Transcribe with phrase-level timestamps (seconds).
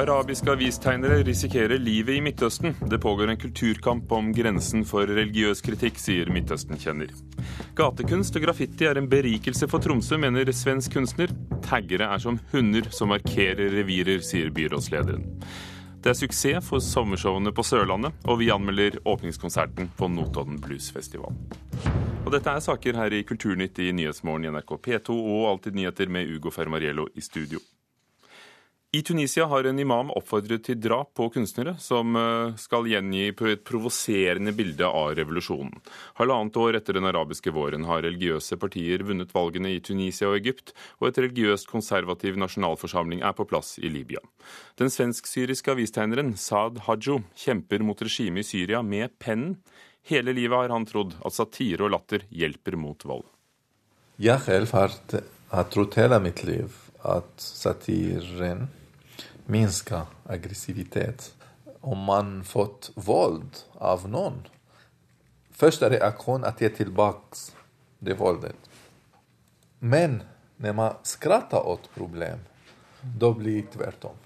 [0.00, 2.72] Arabiske avistegnere risikerer livet i Midtøsten.
[2.88, 7.10] Det pågår en kulturkamp om grensen for religiøs kritikk, sier Midtøsten-kjenner.
[7.76, 11.34] Gatekunst og graffiti er en berikelse for Tromsø, mener svensk kunstner.
[11.66, 15.26] Taggere er som hunder som markerer revirer, sier byrådslederen.
[16.00, 21.36] Det er suksess for sommershowene på Sørlandet, og vi anmelder åpningskonserten på Notodden Bluesfestival.
[22.24, 26.08] Og dette er saker her i Kulturnytt i Nyhetsmorgen i NRK P2 og Alltid nyheter
[26.08, 27.60] med Ugo Fermariello i studio.
[28.92, 33.60] I Tunisia har en imam oppfordret til drap på kunstnere, som eh, skal gjengi et
[33.62, 35.76] provoserende bilde av revolusjonen.
[36.18, 40.72] Halvannet år etter den arabiske våren har religiøse partier vunnet valgene i Tunisia og Egypt,
[40.98, 44.24] og et religiøst konservativ nasjonalforsamling er på plass i Libya.
[44.74, 49.54] Den svensk-syriske avistegneren Saad Hajo kjemper mot regimet i Syria med pennen.
[50.10, 53.22] Hele livet har han trodd at satire og latter hjelper mot vold.
[54.18, 54.98] Jeg selv har,
[55.54, 56.74] har trodd hele mitt liv
[57.06, 58.66] at satiren
[59.50, 61.34] minska aggressivitet.
[61.80, 64.42] Om man fått våld av noen,
[65.56, 67.40] første reaksjon at jeg tilbake
[68.04, 68.56] det voldet.
[69.80, 70.22] Men
[70.60, 72.44] når man skratter åt problem,
[73.00, 74.18] da blir det tvert om.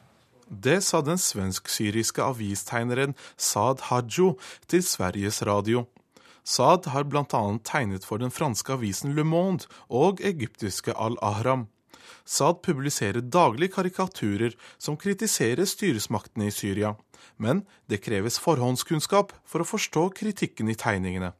[0.49, 4.35] Det sa den svensk-syriske avistegneren Saad Hajo
[4.69, 5.87] til Sveriges Radio.
[6.45, 7.25] Saad har bl.a.
[7.65, 11.69] tegnet for den franske avisen Le Monde og egyptiske Al-Ahram.
[12.25, 16.95] Saad publiserer daglig karikaturer som kritiserer styresmaktene i Syria,
[17.37, 21.33] men det kreves forhåndskunnskap for å forstå kritikken i tegningene.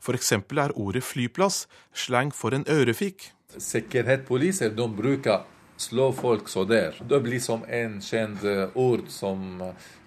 [0.00, 0.32] F.eks.
[0.32, 3.32] er ordet flyplass slang for en ørefik.
[3.56, 5.44] Sikkerhetspoliser bruker
[5.76, 6.96] slå folk så der.
[7.08, 9.60] Det blir som en kjent ord som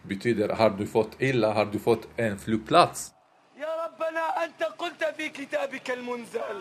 [0.09, 3.11] betyr har du fått ille, har du fått en flyplass?
[3.88, 6.56] ربنا أنت قلت في كتابك المنزل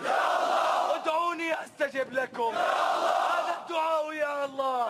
[0.95, 4.87] ادعوني أستجب لكم هذا الدعاء يا الله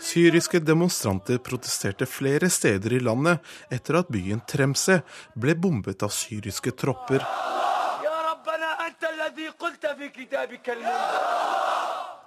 [0.00, 3.38] Syriske demonstranter protesterte flere steder i landet
[3.70, 5.02] etter at byen Tremse
[5.36, 7.20] ble bombet av syriske tropper.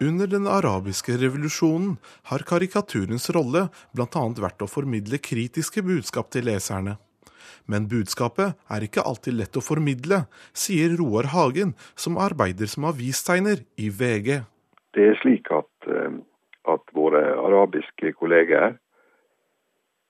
[0.01, 1.97] Under den arabiske revolusjonen
[2.29, 4.23] har karikaturens rolle bl.a.
[4.45, 6.99] vært å formidle kritiske budskap til leserne.
[7.68, 10.22] Men budskapet er ikke alltid lett å formidle,
[10.56, 14.40] sier Roar Hagen, som arbeider som avistegner i VG.
[14.96, 16.16] Det er slik at, eh,
[16.72, 18.78] at våre arabiske kolleger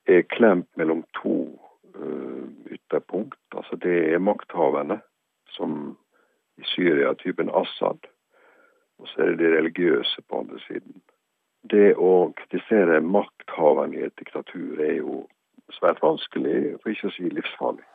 [0.09, 1.35] er klemt mellom to
[1.95, 3.37] uh, ytterpunkt.
[3.53, 5.01] Altså det er makthaverne,
[5.53, 5.97] som
[6.57, 8.07] i Syria typen Assad.
[8.99, 11.01] Og så er det de religiøse på andre siden.
[11.69, 15.21] Det å kritisere makthaverne i et diktatur er jo
[15.77, 17.85] svært vanskelig, for ikke å si livsfarlig.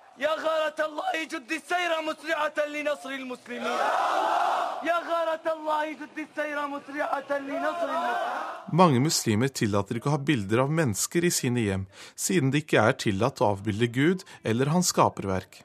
[8.70, 12.86] Mange muslimer tillater ikke å ha bilder av mennesker i sine hjem, siden det ikke
[12.86, 15.64] er tillatt å avbilde Gud eller hans skaperverk.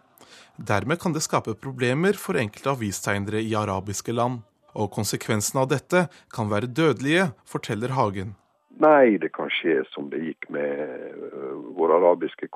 [0.58, 4.42] Dermed kan det skape problemer for enkelte avistegnere i arabiske land.
[4.74, 8.34] Og konsekvensen av dette kan være dødelige, forteller Hagen.
[8.80, 11.38] Nei, det kan skje som det gikk med
[11.80, 12.50] vår arabiske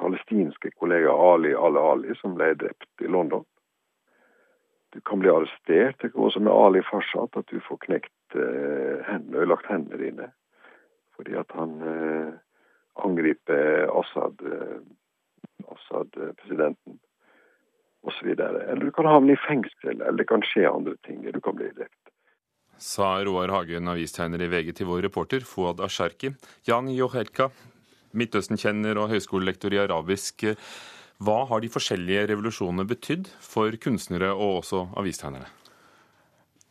[0.00, 3.44] palestinske kollega Ali al-Ali, som ble drept i London.
[4.92, 6.00] Du kan bli arrestert.
[6.02, 10.30] Det går også med Ali Farsad at du får knekt eh, hendene, ødelagt hendene dine.
[11.16, 12.32] Fordi at han eh,
[13.04, 14.42] angriper Assad,
[15.70, 16.98] Assad-presidenten
[18.02, 18.28] osv.
[18.34, 21.22] Eller du kan havne i fengsel, eller det kan skje andre ting.
[21.22, 22.00] Du kan bli drept
[22.80, 26.32] sa Roar Hagen, avistegner i VG til vår reporter Fouad Asharki.
[26.64, 27.50] Jan Johelka,
[28.16, 30.46] Midtøsten-kjenner og høyskolelektor i arabisk.
[31.20, 35.48] Hva har de forskjellige revolusjonene betydd for kunstnere og også avistegnere?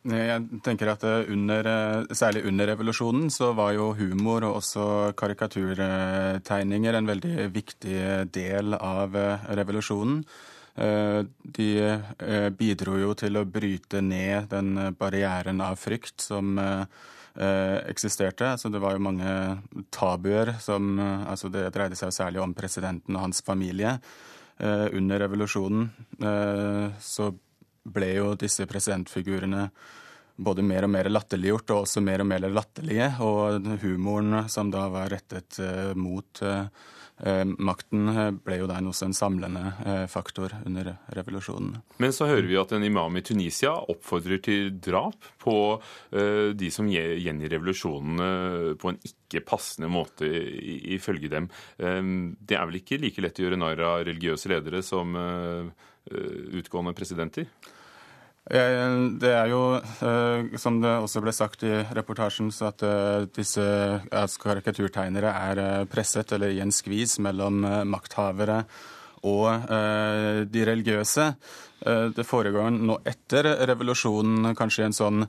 [0.00, 1.66] Jeg tenker at under,
[2.16, 8.00] Særlig under revolusjonen så var jo humor og også karikaturtegninger en veldig viktig
[8.32, 9.18] del av
[9.60, 10.24] revolusjonen.
[10.80, 16.84] Eh, de eh, bidro jo til å bryte ned den barrieren av frykt som eh,
[17.34, 18.48] eksisterte.
[18.56, 19.30] Altså det var jo mange
[19.94, 23.92] tabuer som altså Det dreide seg særlig om presidenten og hans familie.
[24.60, 25.86] Under revolusjonen
[27.00, 27.30] så
[27.86, 29.68] ble jo disse presidentfigurene
[30.40, 33.12] både mer og mer latterliggjort og også mer og mer latterlige.
[33.24, 35.60] Og humoren som da var rettet
[35.96, 36.66] mot Eh,
[37.60, 41.80] makten eh, ble jo der også en samlende eh, faktor under revolusjonen.
[42.00, 45.56] Men så hører vi at en imam i Tunisia oppfordrer til drap på
[46.10, 50.26] de som gjengir revolusjonen på en ikke passende måte,
[50.94, 51.48] ifølge dem.
[51.78, 55.14] Det er vel ikke like lett å gjøre narr av religiøse ledere som
[56.60, 57.48] utgående presidenter?
[58.50, 59.60] Det er jo,
[60.58, 62.82] som det også ble sagt i reportasjen, så at
[63.36, 63.62] disse
[64.42, 68.64] karikaturtegnere er presset eller i en skvis mellom makthavere
[69.30, 69.70] og
[70.50, 71.28] de religiøse.
[72.16, 75.24] Det foregår nå etter revolusjonen kanskje en sånn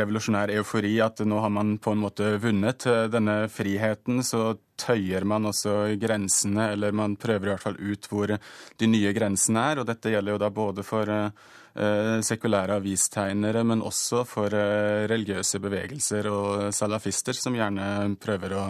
[0.00, 5.46] revolusjonær eufori at nå har man på en måte vunnet denne friheten, så tøyer man
[5.50, 9.82] også grensene, eller man prøver i hvert fall ut hvor de nye grensene er.
[9.82, 15.62] Og dette gjelder jo da både for eh, sekulære avistegnere, men også for eh, religiøse
[15.62, 18.66] bevegelser og salafister, som gjerne prøver å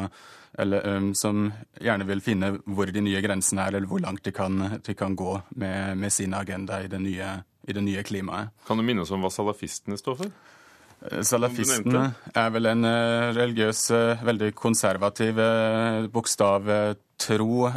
[0.59, 1.47] eller um, som
[1.81, 5.17] gjerne vil finne hvor de nye grensene er, eller hvor langt de kan, de kan
[5.17, 7.31] gå med, med sin agenda i det nye
[7.69, 8.51] i det nye klimaet.
[8.67, 10.33] Kan du minne oss om hva salafistene står for?
[11.11, 12.05] Eh, salafistene
[12.35, 15.41] er vel en eh, religiøs, eh, veldig konservativ,
[16.15, 17.69] bokstavtro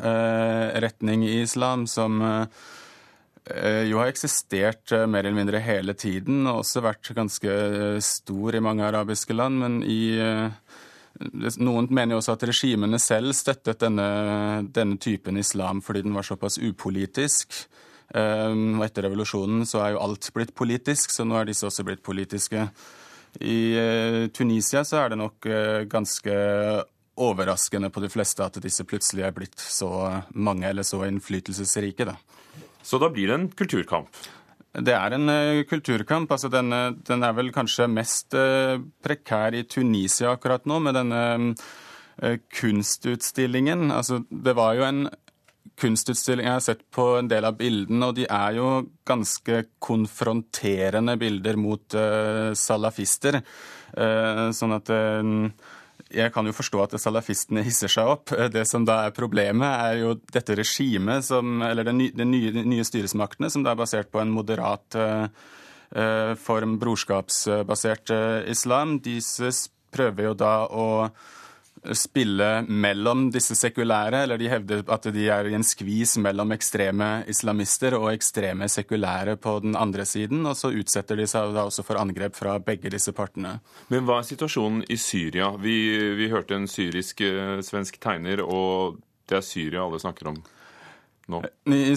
[0.85, 2.17] retning i islam som
[3.85, 7.51] jo har eksistert mer eller mindre hele tiden, og også vært ganske
[8.01, 9.59] stor i mange arabiske land.
[9.61, 10.17] Men i
[11.61, 14.07] noen mener jo også at regimene selv støttet denne,
[14.73, 17.67] denne typen islam fordi den var såpass upolitisk.
[18.13, 21.85] Ehm, og etter revolusjonen så er jo alt blitt politisk, så nå er disse også
[21.87, 22.67] blitt politiske.
[23.41, 26.35] I eh, Tunisia så er det nok eh, ganske
[27.15, 29.89] overraskende på de fleste at disse plutselig er blitt så
[30.35, 32.07] mange eller så innflytelsesrike.
[32.11, 32.17] Da.
[32.83, 34.19] Så da blir det en kulturkamp?
[34.75, 36.31] Det er en uh, kulturkamp.
[36.31, 36.69] altså den,
[37.07, 41.21] den, er vel kanskje mest uh, prekær i Tunisia akkurat nå, med denne
[41.55, 43.87] uh, kunstutstillingen.
[43.95, 45.05] Altså, det var jo en
[45.79, 46.47] kunstutstilling.
[46.47, 48.67] Jeg har sett på en del av bildene, og de er jo
[49.07, 53.41] ganske konfronterende bilder mot uh, salafister.
[53.95, 55.50] Uh, sånn at uh,
[56.15, 58.33] jeg kan jo forstå at salafistene hisser seg opp.
[58.53, 62.85] Det som da er problemet, er jo dette regimet, som, eller de nye, de nye
[62.88, 65.00] styresmaktene, som da er basert på en moderat
[66.41, 68.13] form, brorskapsbasert
[68.51, 69.00] islam.
[69.03, 69.50] Disse
[69.95, 70.85] prøver jo da å
[71.93, 77.09] spille mellom disse sekulære, eller de hevder at de er i en skvis mellom ekstreme
[77.31, 81.85] islamister og ekstreme sekulære på den andre siden, og så utsetter de seg da også
[81.85, 83.59] for angrep fra begge disse partene.
[83.93, 85.51] Men hva er situasjonen i Syria?
[85.61, 85.77] Vi,
[86.17, 88.99] vi hørte en syrisk-svensk eh, tegner, og
[89.29, 90.43] det er Syria alle snakker om
[91.31, 91.42] nå?
[91.66, 91.95] I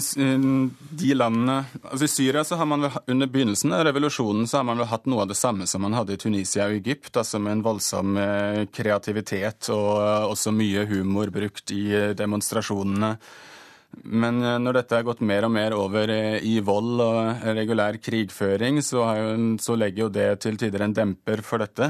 [1.01, 4.65] de landene, altså I Syria så har man vel, under begynnelsen av revolusjonen så har
[4.69, 7.41] man vel hatt noe av det samme som man hadde i Tunisia og Egypt, altså
[7.41, 13.13] med en voldsom eh, kreativitet og eh, også mye humor brukt i eh, demonstrasjonene.
[14.05, 16.11] Men når dette har gått mer og mer over
[16.45, 19.01] i vold og regulær krigføring, så,
[19.57, 21.89] så legger jo det til tider en demper for dette.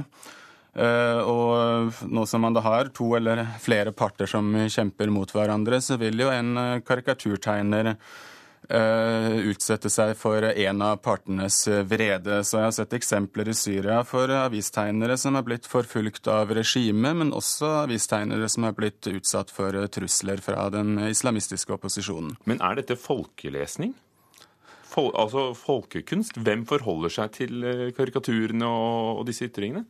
[0.77, 5.81] Eh, og nå som man da har to eller flere parter som kjemper mot hverandre,
[5.81, 7.95] så vil jo en eh, karikaturtegner
[8.69, 11.55] Uh, utsette seg for en av partenes
[11.89, 12.35] vrede.
[12.45, 17.17] Så jeg har sett eksempler i Syria for avistegnere som er blitt forfulgt av regimet,
[17.17, 22.35] men også avistegnere som er blitt utsatt for trusler fra den islamistiske opposisjonen.
[22.45, 23.95] Men er dette folkelesning?
[24.91, 26.37] Fol altså folkekunst?
[26.37, 27.65] Hvem forholder seg til
[27.97, 29.87] karikaturene og disse ytringene?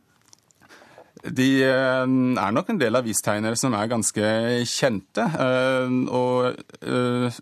[1.24, 4.28] De eh, er nok en del avistegnere som er ganske
[4.68, 5.24] kjente.
[5.26, 7.40] Eh, og, eh,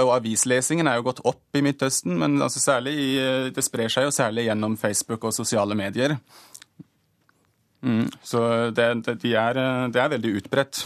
[0.00, 2.94] og avislesingen er jo gått opp i Midtøsten, men altså særlig,
[3.54, 6.16] det sprer seg jo særlig gjennom Facebook og sosiale medier.
[7.80, 10.84] Mm, så det, det, de er, det, er, veldig utbredt.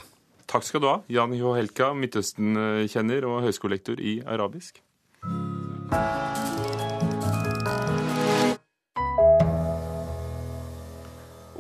[0.51, 4.81] Takk skal du ha, Jan Johelka, Midtøsten-kjenner og høyskolelektor i arabisk.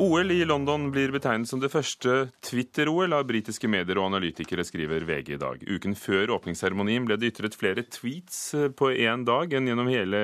[0.04, 5.06] OL i London blir betegnet som det første Twitter-OL av britiske medier og analytikere, skriver
[5.08, 5.62] VG i dag.
[5.64, 10.20] Uken før åpningsseremonien ble det ytret flere tweets eh, på én dag enn gjennom hele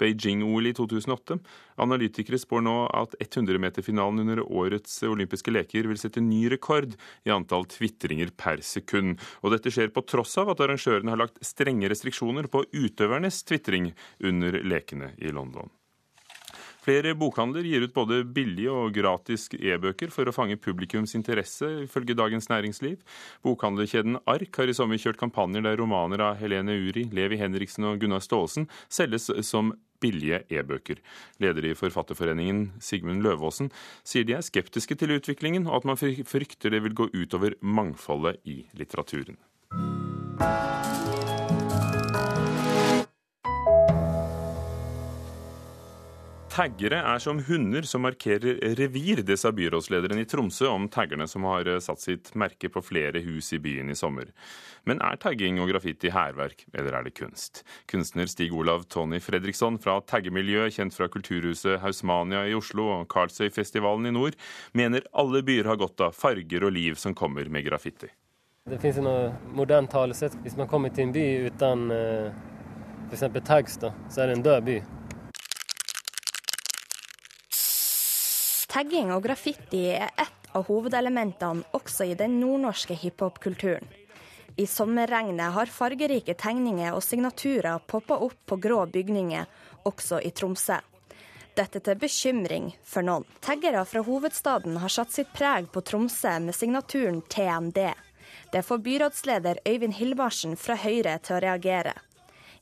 [0.00, 1.36] Beijing-OL i 2008.
[1.84, 6.96] Analytikere spår nå at 100-meterfinalen under årets olympiske leker vil sette ny rekord
[7.28, 9.18] i antall tvitringer per sekund.
[9.42, 13.92] Og dette skjer på tross av at arrangørene har lagt strenge restriksjoner på utøvernes tvitring
[14.24, 15.68] under lekene i London.
[16.84, 22.16] Flere bokhandler gir ut både billige og gratis e-bøker for å fange publikums interesse, ifølge
[22.18, 23.00] Dagens Næringsliv.
[23.44, 28.00] Bokhandlerkjeden Ark har i sommer kjørt kampanjer der romaner av Helene Uri, Levi Henriksen og
[28.02, 31.02] Gunnar Staalesen selges som billige e-bøker.
[31.42, 33.72] Leder i Forfatterforeningen, Sigmund Løvaasen,
[34.06, 38.38] sier de er skeptiske til utviklingen, og at man frykter det vil gå utover mangfoldet
[38.46, 39.40] i litteraturen.
[46.58, 51.44] Taggere er som hunder som markerer revir, det sa byrådslederen i Tromsø om taggerne som
[51.46, 54.32] har eh, satt sitt merke på flere hus i byen i sommer.
[54.82, 57.62] Men er tagging og graffiti hærverk, eller er det kunst?
[57.86, 64.10] Kunstner Stig Olav Tony Fredriksson fra taggemiljøet, kjent fra Kulturhuset Hausmania i Oslo og Karlsøyfestivalen
[64.10, 64.34] i nord,
[64.74, 68.10] mener alle byer har godt av farger og liv som kommer med graffiti.
[68.66, 70.34] Det finnes noe moderne talesett.
[70.42, 72.46] Hvis man kommer til en by uten eh,
[73.12, 73.28] f.eks.
[73.46, 74.80] tags, da, så er det en død by.
[78.68, 83.86] Tagging og graffiti er ett av hovedelementene også i den nordnorske hiphop-kulturen.
[84.60, 89.46] I sommerregnet har fargerike tegninger og signaturer poppa opp på grå bygninger,
[89.88, 90.76] også i Tromsø.
[91.56, 93.24] Dette til bekymring for noen.
[93.40, 97.80] Taggere fra hovedstaden har satt sitt preg på Tromsø med signaturen TND.
[98.52, 101.96] Det får byrådsleder Øyvind Hilmarsen fra Høyre til å reagere.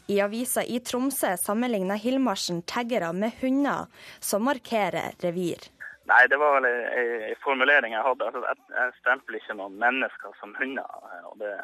[0.06, 5.72] I avisa i Tromsø sammenligner Hilmarsen taggere med hunder som markerer revir.
[6.06, 8.26] Nei, det var vel en formulering jeg hadde.
[8.28, 11.06] Altså, jeg stempler ikke noen mennesker som hunder.
[11.10, 11.54] Eh, og det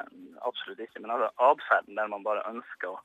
[0.43, 1.03] Absolutt ikke.
[1.03, 2.97] Men altså, atferden der man bare ønsker å,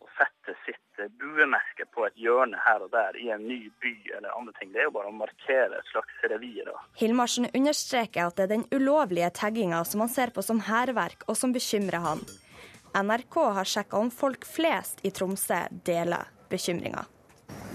[0.00, 3.92] å, sette sitt eh, buemerke på et hjørne her og der i en ny by
[4.16, 6.72] eller andre ting, det er jo bare å markere et slags revir.
[6.96, 11.36] Hilmarsen understreker at det er den ulovlige tagginga som han ser på som hærverk, og
[11.36, 12.24] som bekymrer han.
[12.96, 17.04] NRK har sjekka om folk flest i Tromsø deler bekymringa.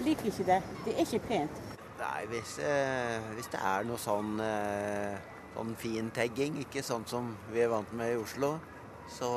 [0.02, 0.64] Liker ikke det.
[0.88, 1.71] Det er ikke pent.
[2.02, 5.18] Nei, hvis, eh, hvis, det er noe sånn, eh,
[5.54, 8.56] sånn fin tagging, ikke sånn som vi er vant med i Oslo,
[9.06, 9.30] så,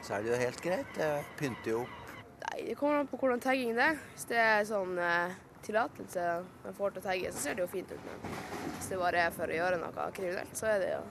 [0.00, 0.96] så er det jo helt greit.
[0.96, 2.14] Jeg pynter jo opp.
[2.46, 4.00] Nei, Det kommer an på hvordan taggingen er.
[4.14, 6.24] Hvis det er sånn eh, tillatelse
[6.64, 8.08] man får til å tagge, så ser det jo fint ut.
[8.08, 8.40] Men
[8.78, 11.02] hvis det bare er for å gjøre noe kriminelt, så er det jo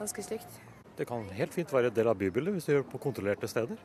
[0.00, 0.62] ganske stygt.
[0.98, 3.48] Det kan helt fint være en del av bybildet hvis du gjør det på kontrollerte
[3.50, 3.78] steder.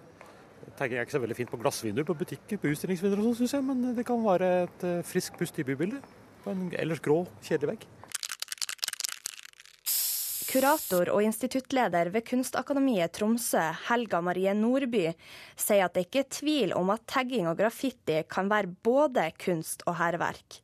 [0.78, 3.56] Tagging er ikke så veldig fint på glassvinduer på butikker, på utstillingsvinduer og sånn, syns
[3.58, 7.24] jeg, men det kan være et frisk friskt pust i bybildet på en ellers grå,
[7.44, 7.88] kjedelig vegg.
[10.48, 15.10] Kurator og instituttleder ved Kunstakademiet Tromsø, Helga Marie Nordby,
[15.60, 19.84] sier at det ikke er tvil om at tagging og graffiti kan være både kunst
[19.90, 20.62] og hærverk,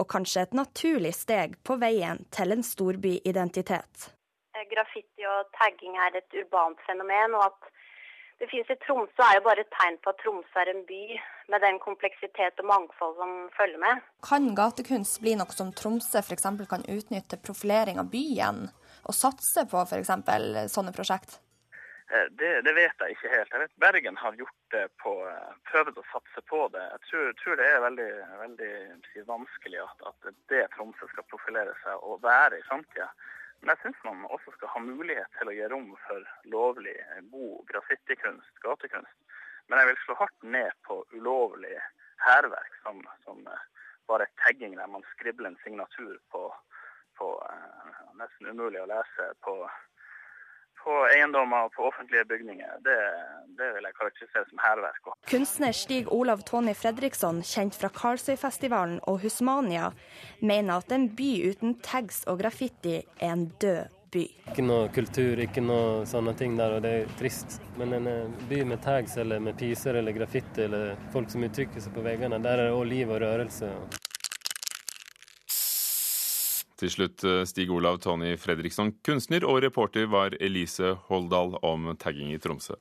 [0.00, 4.08] og kanskje et naturlig steg på veien til en storbyidentitet.
[4.72, 7.75] Graffiti og tagging er et urbant fenomen, og at
[8.40, 11.04] det fins i Tromsø, er jo bare et tegn på at Tromsø er en by
[11.52, 14.04] med den kompleksitet og mangfold som følger med.
[14.28, 16.48] Kan gatekunst bli noe som Tromsø f.eks.
[16.68, 18.66] kan utnytte profilering av byen,
[19.08, 20.12] og satse på f.eks.
[20.74, 21.38] sånne prosjekt?
[22.10, 23.52] Eh, det, det, vet jeg ikke helt.
[23.52, 26.84] Jeg vet Bergen har gjort det på, eh, prøvd å satse på det.
[26.92, 28.10] Jeg tror, tror det er veldig,
[28.42, 33.08] veldig vanskelig at, at det Tromsø skal profilere seg og være i framtida.
[33.60, 36.96] Men jeg syns man også skal ha mulighet til å gi rom for lovlig,
[37.32, 39.16] god graffitikunst, gatekunst.
[39.66, 41.74] Men jeg vil slå hardt ned på ulovlig
[42.22, 43.64] hærverk som, som eh,
[44.06, 46.42] bare tagging der man skribler en signatur på,
[47.18, 49.56] på uh, nesten umulig å lese på
[50.86, 52.96] på eiendommer og på offentlige bygninger, det,
[53.58, 55.10] det vil jeg karakterisere som hærverk.
[55.30, 59.90] Kunstner Stig Olav Tony Fredriksson, kjent fra Karlsøyfestivalen og Husmania,
[60.40, 64.24] mener at en by uten tags og graffiti er en død by.
[64.52, 67.58] Ikke noe kultur, ikke noe sånne ting der, og det er trist.
[67.80, 71.82] Men en eh, by med tags eller med piser eller graffiti eller folk som uttrykker
[71.82, 73.72] seg på veggene, der er det òg liv og rørelse.
[76.80, 82.34] Til slutt eh, Stig Olav Tony Fredriksson, kunstner, og reporter var Elise Holdal om tagging
[82.34, 82.76] i Tromsø.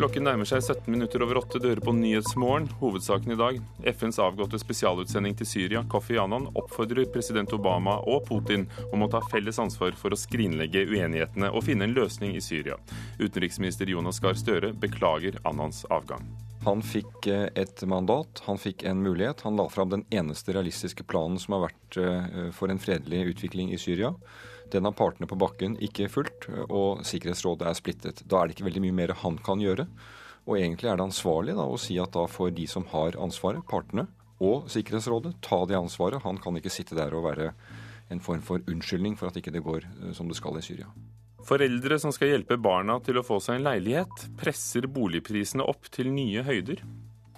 [0.00, 1.60] Klokken nærmer seg 17 minutter over åtte.
[1.60, 2.70] Dører på Nyhetsmorgen.
[2.80, 3.58] Hovedsaken i dag.
[3.92, 9.20] FNs avgåtte spesialutsending til Syria, Kofi Annan, oppfordrer president Obama og Putin om å ta
[9.28, 12.80] felles ansvar for å skrinlegge uenighetene og finne en løsning i Syria.
[13.20, 16.24] Utenriksminister Jonas Gahr Støre beklager Annans avgang.
[16.66, 19.44] Han fikk eh, et mandat, han fikk en mulighet.
[19.46, 23.72] Han la fram den eneste realistiske planen som har vært eh, for en fredelig utvikling
[23.72, 24.12] i Syria.
[24.70, 28.22] Den har partene på bakken ikke fulgt, og Sikkerhetsrådet er splittet.
[28.28, 29.88] Da er det ikke veldig mye mer han kan gjøre.
[30.46, 33.64] Og egentlig er det ansvarlig da, å si at da får de som har ansvaret,
[33.68, 34.06] partene
[34.40, 36.22] og Sikkerhetsrådet, ta det ansvaret.
[36.24, 37.50] Han kan ikke sitte der og være
[38.10, 40.88] en form for unnskyldning for at ikke det går eh, som det skal i Syria.
[41.48, 46.12] Foreldre som skal hjelpe barna til å få seg en leilighet, presser boligprisene opp til
[46.12, 46.82] nye høyder.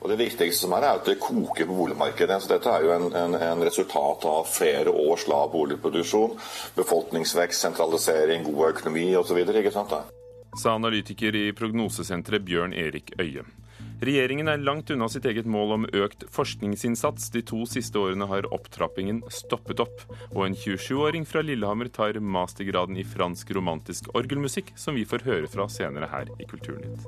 [0.03, 2.41] Og Det viktigste som er, er at det koker på boligmarkedet.
[2.43, 6.35] Så Dette er jo en, en, en resultat av flere års lav boligproduksjon,
[6.75, 9.39] befolkningsvekst, sentralisering, god økonomi osv.
[10.59, 13.47] Sa analytiker i prognosesenteret Bjørn Erik Øie.
[14.03, 17.29] Regjeringen er langt unna sitt eget mål om økt forskningsinnsats.
[17.31, 20.03] De to siste årene har opptrappingen stoppet opp.
[20.33, 25.51] Og en 27-åring fra Lillehammer tar mastergraden i fransk romantisk orgelmusikk, som vi får høre
[25.53, 27.07] fra senere her i Kulturnytt.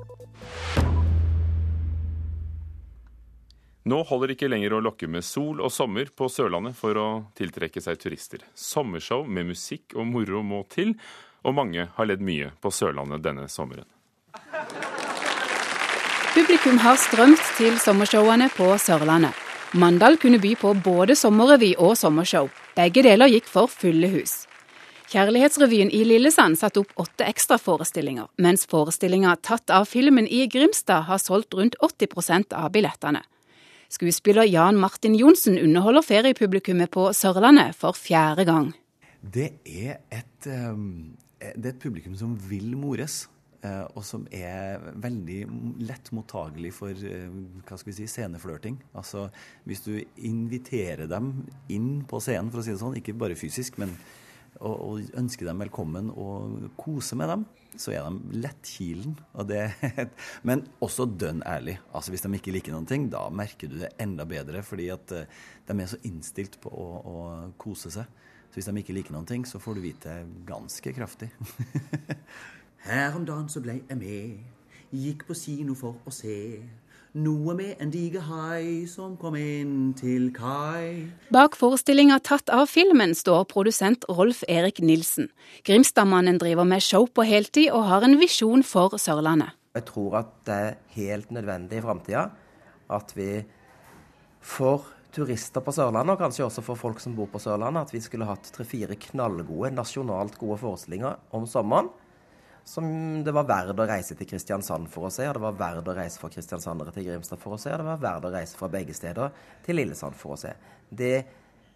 [3.85, 7.09] Nå holder det ikke lenger å lokke med sol og sommer på Sørlandet for å
[7.37, 8.47] tiltrekke seg turister.
[8.57, 10.95] Sommershow med musikk og moro må til,
[11.45, 13.91] og mange har ledd mye på Sørlandet denne sommeren.
[16.35, 19.31] Publikum har strømt til sommershowene på Sørlandet.
[19.79, 22.49] Mandal kunne by på både sommerrevy og sommershow.
[22.75, 24.33] Begge deler gikk for fulle hus.
[25.13, 31.21] Kjærlighetsrevyen i Lillesand satte opp åtte ekstraforestillinger, mens forestillinga tatt av filmen i Grimstad har
[31.23, 33.21] solgt rundt 80% av billettene.
[33.87, 38.73] Skuespiller Jan Martin Johnsen underholder feriepublikummet på Sørlandet for fjerde gang.
[39.23, 43.21] Det er et, det er et publikum som vil mores.
[43.65, 45.39] Eh, og som er veldig
[45.87, 47.31] lett mottagelig for eh,
[47.65, 48.77] hva skal vi si, sceneflørting.
[48.97, 49.27] Altså,
[49.65, 51.33] hvis du inviterer dem
[51.73, 53.95] inn på scenen, for å si det sånn, ikke bare fysisk, men
[54.63, 57.45] og, og ønsker dem velkommen og kose med dem,
[57.79, 59.17] så er de lettkilen.
[60.47, 61.77] men også dønn ærlig.
[61.91, 65.15] Altså, hvis de ikke liker noen ting, da merker du det enda bedre, fordi at
[65.15, 65.25] uh,
[65.67, 67.25] de er så innstilt på å, å,
[67.61, 68.21] kose seg.
[68.47, 71.33] Så hvis de ikke liker noen ting, så får du vite det ganske kraftig.
[72.85, 74.33] Her om dagen så ble jeg med,
[74.93, 76.59] gikk på kino for å se.
[77.17, 81.07] Noe med en diger hai som kom inn til kai.
[81.33, 85.31] Bak forestillinga tatt av filmen står produsent Rolf Erik Nilsen.
[85.65, 89.57] Grimstadmannen driver med show på heltid og har en visjon for Sørlandet.
[89.73, 92.27] Jeg tror at det er helt nødvendig i framtida
[92.93, 93.31] at vi
[94.45, 98.03] får turister på Sørlandet, og kanskje også for folk som bor på Sørlandet, at vi
[98.03, 101.89] skulle hatt tre-fire knallgode, nasjonalt gode forestillinger om sommeren
[102.65, 102.85] som
[103.23, 105.95] det var verdt å reise til Kristiansand for å se, og det var verdt å
[105.95, 108.69] reise fra kristiansandere til Grimstad for å se, og det var verdt å reise fra
[108.73, 109.33] begge steder
[109.65, 110.55] til Lillesand for å se.
[110.89, 111.15] Det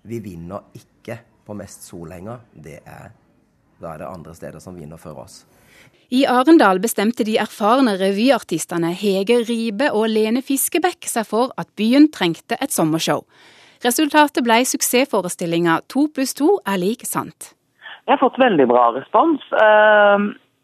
[0.09, 3.13] vi vinner ikke på mest sol lenger, det er
[3.79, 5.45] da er det andre steder som vinner for oss.
[6.11, 12.09] I Arendal bestemte de erfarne revyartistene Hege Ribe og Lene Fiskebekk seg for at byen
[12.11, 13.23] trengte et sommershow.
[13.85, 17.53] Resultatet ble suksessforestillinga To pluss to er lik sant.
[18.09, 19.45] Jeg har fått veldig bra respons.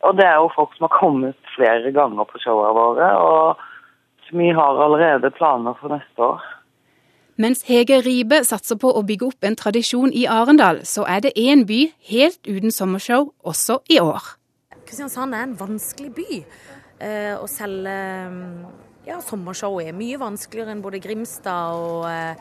[0.06, 3.08] Og det er jo folk som har kommet flere ganger på showene våre.
[3.18, 6.44] Og vi har allerede planer for neste år.
[7.42, 11.34] Mens Hege Ribe satser på å bygge opp en tradisjon i Arendal, så er det
[11.36, 14.24] én by helt uten sommershow også i år.
[14.88, 17.98] Kristiansand er en vanskelig by eh, å selge
[19.10, 19.90] ja, sommershow i.
[19.92, 22.40] Mye vanskeligere enn både Grimstad og eh,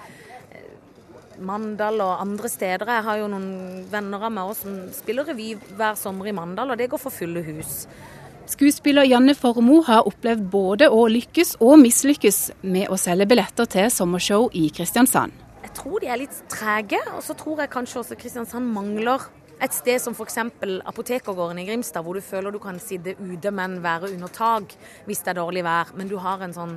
[1.40, 2.90] Mandal og andre steder.
[2.90, 6.80] Jeg har jo noen venner av meg som spiller revy hver sommer i Mandal, og
[6.80, 7.84] det går for fulle hus.
[8.50, 13.88] Skuespiller Janne Formoe har opplevd både å lykkes og mislykkes med å selge billetter til
[13.90, 15.32] sommershow i Kristiansand.
[15.64, 19.24] Jeg tror de er litt trege, og så tror jeg kanskje også Kristiansand mangler
[19.64, 20.36] et sted som f.eks.
[20.84, 24.74] Apotekergården i Grimstad, hvor du føler du kan sitte ute, men være under tak
[25.06, 25.94] hvis det er dårlig vær.
[25.96, 26.76] Men du har en sånn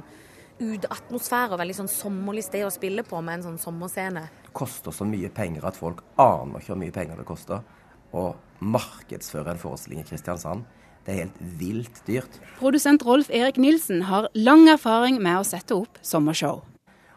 [0.57, 4.23] uteatmosfære og veldig sånn sommerlig sted å spille på med en sånn sommerscene.
[4.57, 7.61] Koster så mye penger at folk aner ikke hvor mye penger det koster
[8.15, 8.31] å
[8.63, 10.63] markedsføre en forestilling i Kristiansand.
[11.05, 12.39] Det er helt vilt dyrt.
[12.57, 16.63] Produsent Rolf Erik Nilsen har lang erfaring med å sette opp sommershow.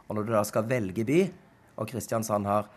[0.07, 1.21] Og når du da skal velge by,
[1.81, 2.69] og Kristiansand har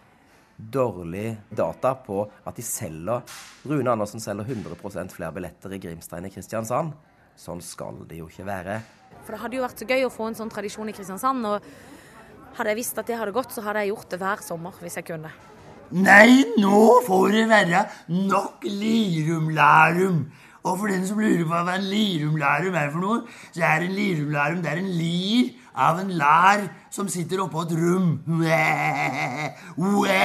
[0.57, 3.23] dårlig data på at de selger
[3.67, 6.93] Rune Andersen selger 100% flere billetter i Grimstad enn i Kristiansand.
[7.35, 8.77] Sånn skal det jo ikke være.
[9.25, 11.47] For det hadde jo vært så gøy å få en sånn tradisjon i Kristiansand.
[11.49, 12.02] Og
[12.57, 14.97] hadde jeg visst at det hadde gått, så hadde jeg gjort det hver sommer hvis
[14.99, 15.31] jeg kunne.
[15.93, 20.23] Nei, nå får det være nok Lirum-Lærum.
[20.63, 23.19] Og for den som lurer på hva en Lirum-Lærum er for noe,
[23.51, 27.75] så er en Lirum-Lærum det er en lir av en lær som sitter oppå et
[27.77, 28.13] rom.
[28.25, 30.21] Uæ, uæ.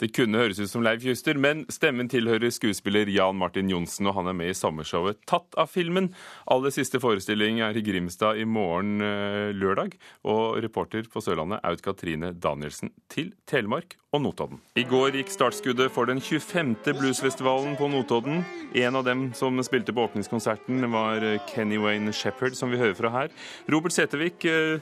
[0.00, 4.14] Det kunne høres ut som Leif Juster, men stemmen tilhører skuespiller Jan Martin Johnsen, og
[4.16, 6.08] han er med i sommershowet Tatt av filmen.
[6.48, 9.98] Aller siste forestilling er i Grimstad i morgen eh, lørdag.
[10.24, 14.62] Og reporter på Sørlandet Aud Katrine Danielsen til Telemark og Notodden.
[14.80, 16.78] I går gikk startskuddet for den 25.
[16.96, 18.40] bluesfestivalen på Notodden.
[18.80, 22.96] En av dem som spilte på åpningskonserten, var eh, Kenny Wayne Shepherd, som vi hører
[22.96, 23.36] fra her.
[23.68, 24.80] Robert Setevik, eh,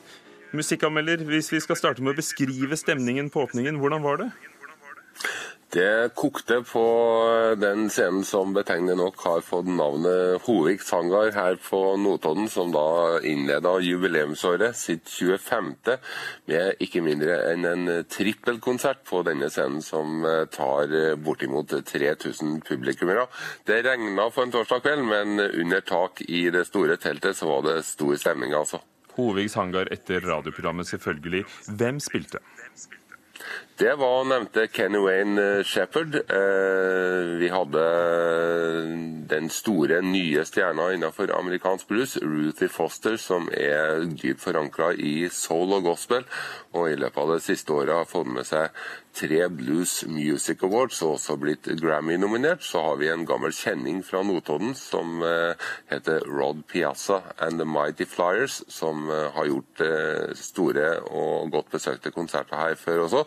[0.54, 4.30] musikkanmelder, hvis vi skal starte med å beskrive stemningen på åpningen, hvordan var det?
[5.68, 6.82] Det kokte på
[7.60, 13.18] den scenen som betegnende nok har fått navnet Hovik Sangar her på Notodden, som da
[13.20, 15.68] innleda jubileumsåret sitt 25.
[16.48, 20.24] med ikke mindre enn en trippelkonsert på denne scenen, som
[20.56, 23.26] tar bortimot 3000 publikummere.
[23.68, 27.68] Det regna på en torsdag kveld, men under tak i det store teltet så var
[27.68, 28.80] det stor stemning, altså.
[29.18, 31.44] Hovig hangar etter radioprogrammet, selvfølgelig.
[31.76, 32.40] Hvem spilte?
[33.78, 36.16] Det var nevnte Kenny Wayne Shepherd.
[37.38, 37.84] Vi hadde
[39.30, 45.76] den store, nye stjerna innenfor amerikansk blues, Ruthie Foster, som er dypt forankra i soul
[45.76, 46.26] og gospel,
[46.74, 48.74] og i løpet av det siste året har fått med seg
[49.18, 52.62] tre Blues Music Awards og også blitt Grammy-nominert.
[52.62, 55.22] Så har vi en gammel kjenning fra Notodden som
[55.90, 59.82] heter Rod Piazza and The Mighty Flyers, som har gjort
[60.38, 63.24] store og godt besøkte konserter her før også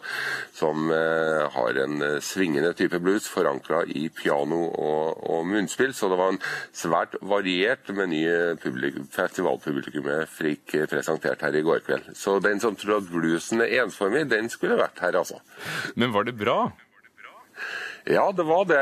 [0.56, 5.94] som har en svingende type blues forankra i piano og, og, munnspill.
[5.96, 6.42] Så det var en
[6.76, 8.22] svært variert meny
[9.16, 12.12] festivalpublikummet fikk presentert her i går kveld.
[12.18, 15.42] Så den som tror at bluesen er ensformig, den skulle vært her, altså.
[15.96, 16.72] Men var det bra?
[18.10, 18.82] Ja, det var det.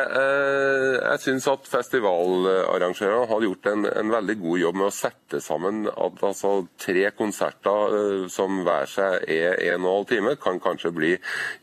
[1.04, 5.82] Jeg syns at festivalarrangørene har gjort en, en, veldig god jobb med å sette sammen
[5.92, 10.92] at altså, tre konserter som hver seg er en og en halv time, kan kanskje
[10.96, 11.12] bli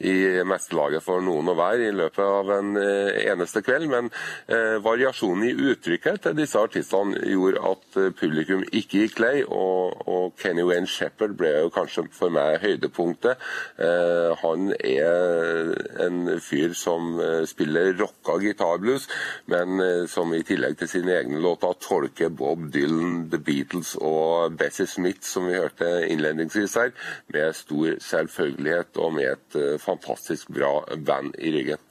[0.05, 3.89] i mestelaget for noen og hver i løpet av en eneste kveld.
[3.89, 4.13] Men
[4.53, 9.35] eh, variasjonen i uttrykket til disse artistene gjorde at publikum ikke gikk lei.
[9.47, 13.41] Og, og Kenny Wayne Shepherd ble jo kanskje for meg høydepunktet.
[13.81, 15.73] Eh, han er
[16.05, 17.17] en fyr som
[17.49, 19.09] spiller rocka gitarblues,
[19.51, 19.81] men
[20.11, 25.25] som i tillegg til sine egne låter tolker Bob Dylan, The Beatles og Bessie Smith,
[25.27, 26.95] som vi hørte innledningsvis her,
[27.33, 31.83] med stor selvfølgelighet og med et fantastisk bra band i ryggen.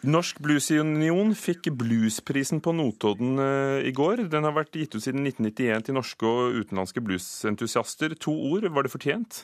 [0.00, 3.36] Norsk Bluesunion fikk Bluesprisen på Notodden
[3.84, 4.22] i går.
[4.32, 8.14] Den har vært gitt ut siden 1991 til norske og utenlandske bluesentusiaster.
[8.24, 9.42] To ord, var det fortjent?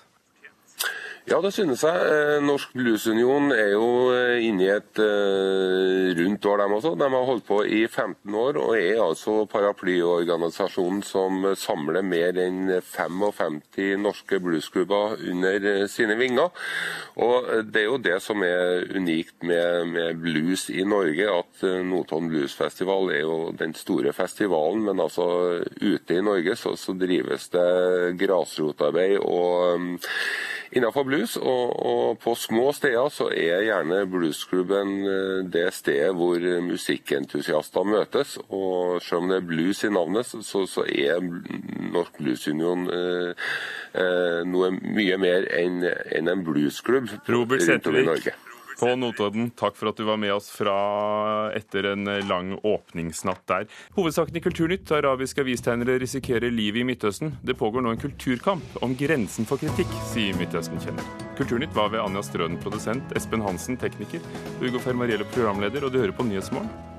[1.26, 2.42] Ja, det synes jeg.
[2.46, 6.92] Norsk Bluesunion er jo inne i et uh, rundt år, dem også.
[6.94, 12.76] De har holdt på i 15 år og er altså paraplyorganisasjonen som samler mer enn
[12.78, 13.58] 55
[14.04, 16.54] norske bluesklubber under sine vinger.
[17.18, 22.30] Og Det er jo det som er unikt med, med blues i Norge, at Notodden
[22.30, 24.86] Bluesfestival er jo den store festivalen.
[24.86, 25.26] Men altså
[25.82, 29.18] ute i Norge så, så drives det grasrotarbeid.
[29.18, 29.90] og
[30.72, 31.36] innenfor blues.
[31.36, 34.94] Og, og, på små steder så er gjerne bluesklubben
[35.52, 38.36] det stedet hvor musikkentusiaster møtes.
[38.48, 41.22] Og selv om det er blues i navnet, så, så er
[41.92, 43.46] Norsk Bluesunion eh,
[43.94, 48.34] eh, noe mye mer enn en en bluesklubb rundt om i Norge.
[48.76, 50.74] På Notodden, takk for at du var med oss fra
[51.56, 53.68] etter en lang åpningsnatt der.
[53.96, 57.32] Hovedsaken i Kulturnytt arabiske avistegnere risikerer livet i Midtøsten.
[57.40, 61.08] Det pågår nå en kulturkamp om grensen for kritikk, sier Midtøsten-kjenner.
[61.40, 64.20] Kulturnytt var ved Anja Strøden produsent, Espen Hansen tekniker,
[64.60, 66.95] Ugo Fermariello programleder, og du hører på Nyhetsmorgen.